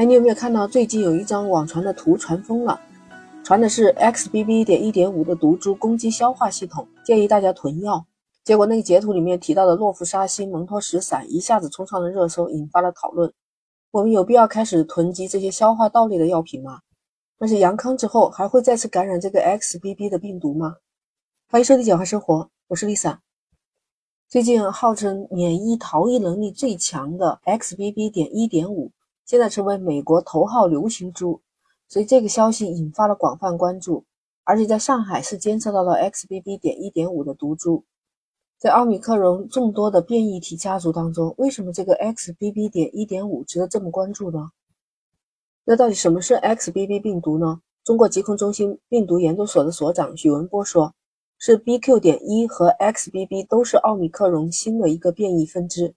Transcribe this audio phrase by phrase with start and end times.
[0.00, 2.80] 哎，你有没有看到最近有一张网传的图传疯了？
[3.44, 4.64] 传的是 XBB.
[4.64, 8.02] 点一点五的毒株攻击消化系统，建议大家囤药。
[8.42, 13.30] 结果那个截图里面提到的洛夫沙星、蒙托石散一下子冲上了热搜，引发了讨论。
[13.90, 16.80] 我们有必要开始囤积这些消化道类的药品吗？
[17.38, 20.76] 而且阳康之后还会再次感染这个 XBB 的病毒吗？
[21.50, 22.36] 欢迎收听《简化生活》，
[22.68, 23.18] 我是 Lisa。
[24.30, 28.10] 最近号称免疫逃逸能力最强的 XBB.
[28.10, 28.90] 点一点五。
[29.30, 31.40] 现在成为美国头号流行株，
[31.86, 34.04] 所以这个消息引发了广泛关注。
[34.42, 36.58] 而且在上海是监测到了 XBB.
[36.58, 37.84] 点一点五的毒株。
[38.58, 42.68] 在奥密克戎众多的变异体家族当中，为什么这个 XBB.
[42.68, 44.50] 点一点五值得这么关注呢？
[45.64, 47.60] 那到底什么是 XBB 病毒呢？
[47.84, 50.92] 中国疾控中心病毒研究所的所长许文波说，
[51.38, 52.00] 是 BQ.
[52.00, 55.94] 点一和 XBB 都是奥密克戎新的一个变异分支，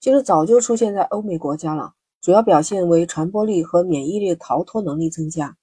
[0.00, 1.94] 其实早就出现在欧美国家了。
[2.22, 5.56] 主要表现为传播力和免疫力逃脱能力增加。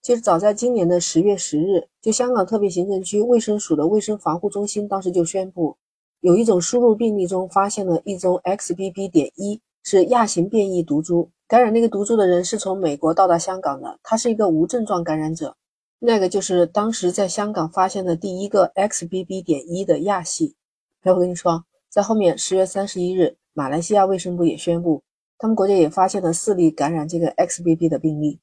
[0.00, 5.76] 其实早在今年的十月十日，就香港特别行政区卫生署的卫生防护中心当时就宣布，
[6.20, 9.10] 有一种输入病例中发现了一宗 XBB.
[9.10, 11.28] 点一，是亚型变异毒株。
[11.48, 15.56] 感染那个毒株的人是从美国到达香港的，他是一个无症状感染者。
[15.98, 19.42] 那个就是当时在香港发现的第一个 XBB.
[19.42, 20.54] 点一的亚系。
[21.02, 25.02] 哎，我跟你说，在后面十月三十一日，马来西亚卫生部也宣布。
[25.42, 28.38] 他们国家也发现了四例感染这个 XBB 的病例，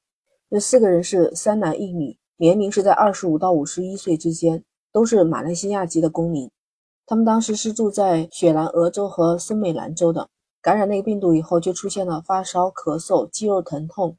[0.50, 6.50] 这四个人是三男一女，年龄是在二十五到五十一岁之间，都是马来西亚籍的公民。
[7.06, 10.28] 他们当时是住在雪兰莪州和森美兰州的，
[10.60, 14.16] 感染那个病毒以后就出现了发烧、咳嗽、肌肉疼痛，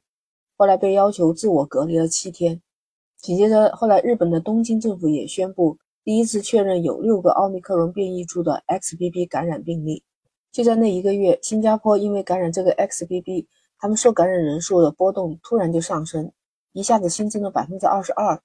[0.56, 2.62] 后来被要求自我隔离了七天。
[3.18, 10.02] 紧接着，后来日本的东京政府也宣布，第一次确认有六个奥密克戎变异株的 XBB 感染病例。
[10.52, 13.46] 就在那一个月，新加坡因为感染这个 XBB，
[13.78, 16.32] 他们受感染人数的波动突然就上升，
[16.72, 18.42] 一下子新增了百分之二十二。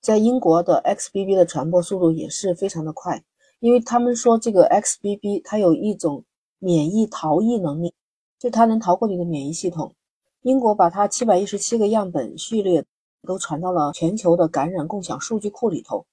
[0.00, 3.22] 在英国的 XBB 的传播速度也是非常的快，
[3.60, 6.24] 因为他们说这个 XBB 它有一种
[6.58, 7.92] 免疫逃逸能力，
[8.38, 9.94] 就它能逃过你的免疫系统。
[10.42, 12.84] 英国把它七百一十七个样本序列
[13.24, 16.04] 都传到了全球的感染共享数据库里头。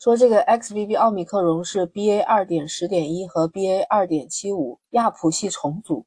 [0.00, 6.06] 说这个 XBB 奥密克戎是 BA 二点十点一和 BA 二点七五亚谱系重组，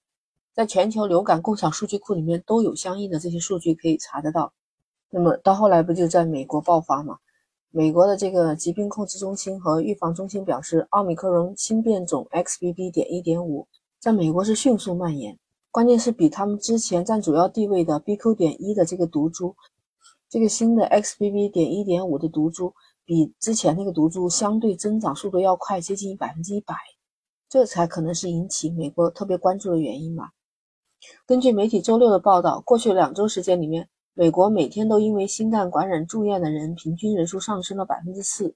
[0.51, 4.51] 在全球流感共享数据库里面都有相应的这些数据可以查得到。
[5.11, 7.19] 那么到后来不就在美国爆发吗？
[7.69, 13.67] 美国的这个疾病控制中心和预防中心表示，奥密克戎新变种 XBB 点一点五
[13.99, 15.37] 在美国是迅速蔓延，
[15.69, 19.55] 关键是比他们之前占主要地位的 BQ 点一的这个毒株，
[20.27, 22.73] 这个新的 XBB 点一点五的毒株。
[23.05, 26.75] 比之前那个毒株相对增长速度要快，接近百分之一百，
[27.49, 30.31] 这才可能是引起美国特别关注的原因吧。
[31.25, 38.55] 根据媒体周六的报道，过去两周时间里面，美国每天都因为新冠感染住院的人平均人数上升了百分之四。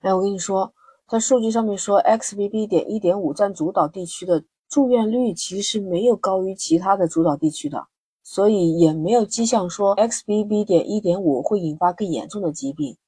[0.00, 0.74] 哎，我跟你说，
[1.08, 2.68] 在数据上面说，XBB.
[2.68, 7.86] 点一点五占主导地区的住院率其实没有高于其他的主导地区的，
[8.22, 10.66] 所以也没有迹象说 XBB.
[10.66, 12.98] 点一点五会引发更严重的疾病。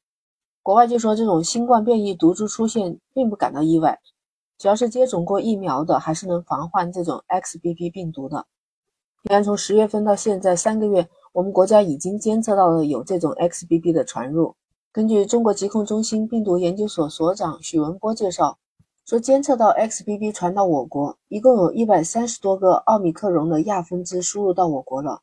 [0.65, 4.01] 国外就说这种新冠变异毒株出现并不感到意外，
[4.57, 8.47] 只要是接种过疫苗的，还是能防患这种 XBB 病毒的。
[9.23, 14.57] 你看，从十月份到现在三个月，我们国家已经监测到了有这种 XBB 的传入。
[14.91, 18.57] 根据中国疾控中心病毒研究所所长许文波介绍，
[19.05, 25.21] 说监测到 XBB 传到我国，一共有一百三十多个奥密克戎的亚分支输入到我国了。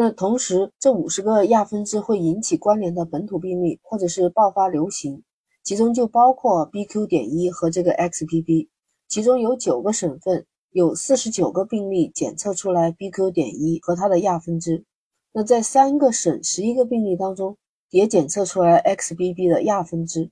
[0.00, 5.24] 那同时，这五十个亚分支会引起关联的本土病例，或者是爆发流行，
[5.64, 7.08] 其中就包括 BQ.
[7.08, 8.68] 点一和这个 XBB。
[9.08, 13.32] 其中有九个省份有四十九个病例检测出来 BQ.
[13.32, 14.84] 点一和它的亚分支。
[15.32, 17.56] 那在三个省十一个病例当中，
[17.90, 20.30] 也检测出来 XBB 的亚分支。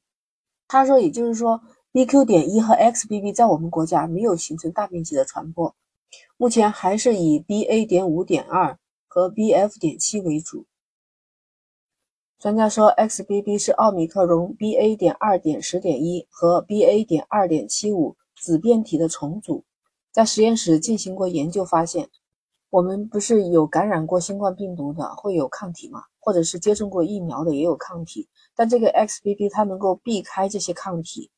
[0.69, 1.61] 他说，也就是说
[1.93, 2.25] ，BQ.
[2.25, 5.75] 点一和 XBB 在我们国家没有形成大面积的传播，
[6.37, 7.85] 目前还是以 BA.
[7.85, 8.79] 点五点二。
[9.17, 9.81] 和 BF.
[9.81, 10.67] 点七为主。
[12.39, 14.95] 专家说，XBB 是奥密克戎 BA.
[14.95, 17.07] 点二点十点一和 BA.
[17.07, 19.65] 点二点七五子变体的重组。
[20.13, 22.11] 在实验室进行过研究，发现
[22.69, 26.03] 我们不是有感染过新冠病毒的会有抗体吗？
[26.21, 31.31] 或者是接种过疫苗的也有抗体，但这个 XBB 它能够避开这些抗体，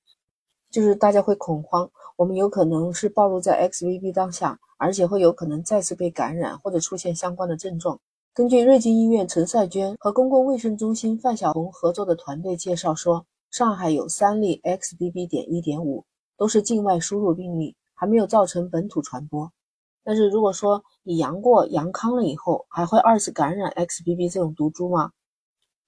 [0.71, 4.59] 就是大家会恐慌，我们有可能是暴露在 XBB 当下。
[4.81, 7.99] 而且会有可能再次被感染或者出现相关的症状。
[8.33, 15.27] 根据瑞金医院陈赛娟和公共卫生中心范晓红合作的团队介绍说，上海有三例 XBB.
[15.27, 16.05] 点一点五，
[16.37, 19.51] 都是境外输入病例，还没有造成本土传播。
[20.05, 25.11] 但是如果说你阳过、阳康了以后，还会二次感染 XBB 这种毒株吗？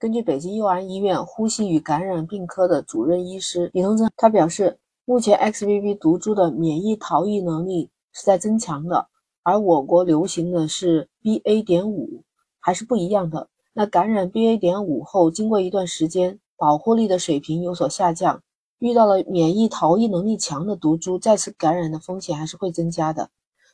[0.00, 9.08] 根据北京佑安医院呼吸与感染病科的主任医师李同珍，他表示，目前 XBB 毒株的免疫逃逸能力是在增强的，
[9.42, 11.62] 而我国流行的是 BA.
[11.62, 12.22] 点五，
[12.60, 13.50] 还是不一样的。
[13.74, 14.58] 那感染 BA.
[14.58, 18.42] 点五后，经过一段时间，保护力的水平有所下降，
[18.78, 23.28] 遇到了免疫逃逸能力强的毒株，再次感染的风险还是会增加的。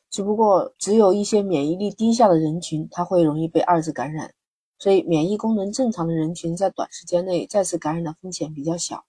[0.09, 4.33] 只不过，只有一些免疫力低下的人群，他会容易被二次感染。
[4.79, 9.05] 所以，免疫功能正常的人群在短时间内再次感染的风险比较小。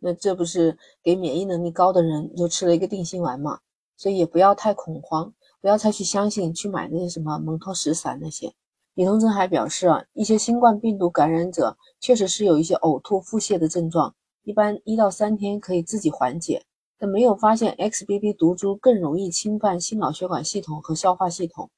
[0.00, 3.60] 那这不是给免疫能力高的人就吃了一个定心丸嘛？
[3.96, 8.52] 所以也不要太恐慌，不要太去相信去买那些什么蒙脱石散那些。
[8.94, 14.14] 李同珍还表示啊，一些新冠病毒感染者确实是有一些呕吐、腹泻的症状，
[14.44, 16.64] 一般一到三天可以自己缓解，
[16.98, 21.70] 但没有发现 XBB 毒株更容易侵犯心脑血管系统和消化系统。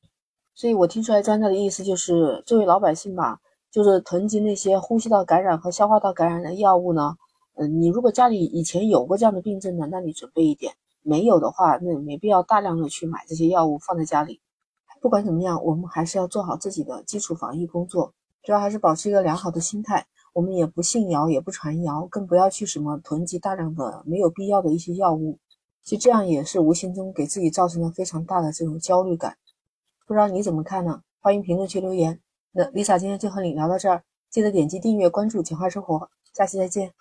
[0.60, 3.40] 所以我听出来专家的意思就是，作为老百姓吧，
[3.70, 7.16] 就是囤积那些呼吸道感染和消化道感染的药物呢。
[7.54, 14.42] 嗯，你如果家里以前有过这样的病症的，那你准备一点；没有的话，那没必要大量的去买这些药物放在家里。
[15.00, 20.06] 不管怎么样，我们还是要做好自己的基础防疫工作，主要还是保持一个良好的心态。
[20.34, 25.38] 我们也不信谣，也不传谣，更不要去什么囤积大量的没有必要的一些药物。
[25.82, 29.38] 其实这样也是无形中给自己造成了非常大的这种焦虑感。
[30.10, 31.02] 不知道你怎么看呢？
[31.20, 32.18] 欢迎评论区留言。
[32.50, 36.92] 那 Lisa 今天就和你聊到这儿，记得点击订阅关注“简化生活”，下期再见。